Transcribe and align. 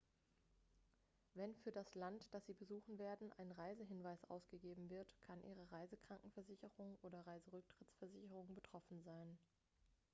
wenn 1.35 1.53
für 1.57 1.71
das 1.71 1.93
land 1.93 2.27
dass 2.33 2.43
sie 2.47 2.55
besuchen 2.55 2.97
werden 2.97 3.31
ein 3.37 3.51
reisehinweis 3.51 4.25
ausgegeben 4.31 4.89
wird 4.89 5.13
kann 5.21 5.43
ihre 5.43 5.71
reisekrankenversicherung 5.71 6.97
oder 7.03 7.19
reiserücktrittsversicherung 7.27 8.55
betroffen 8.55 9.03
sein 9.03 9.37